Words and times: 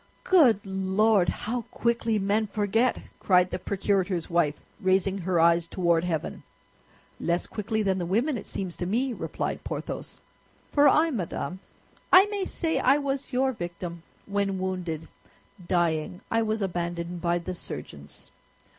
"Good 0.23 0.61
Lord, 0.65 1.29
how 1.29 1.61
quickly 1.69 2.17
men 2.17 2.47
forget!" 2.47 2.97
cried 3.19 3.51
the 3.51 3.59
procurator's 3.59 4.31
wife, 4.31 4.59
raising 4.79 5.19
her 5.19 5.39
eyes 5.39 5.67
toward 5.67 6.03
heaven. 6.05 6.41
"Less 7.19 7.45
quickly 7.45 7.83
than 7.83 7.99
the 7.99 8.05
women, 8.07 8.35
it 8.35 8.47
seems 8.47 8.75
to 8.77 8.87
me," 8.87 9.13
replied 9.13 9.63
Porthos; 9.63 10.19
"for 10.71 10.89
I, 10.89 11.11
madame, 11.11 11.59
I 12.11 12.25
may 12.31 12.45
say 12.45 12.79
I 12.79 12.97
was 12.97 13.31
your 13.31 13.51
victim, 13.51 14.01
when 14.25 14.57
wounded, 14.57 15.07
dying, 15.67 16.21
I 16.31 16.41
was 16.41 16.63
abandoned 16.63 17.21
by 17.21 17.37
the 17.37 17.53
surgeons. 17.53 18.31